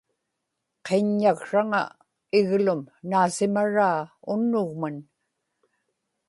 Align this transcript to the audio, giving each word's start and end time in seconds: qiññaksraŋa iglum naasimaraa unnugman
qiññaksraŋa 0.85 1.81
iglum 2.39 2.81
naasimaraa 3.09 3.99
unnugman 4.31 4.97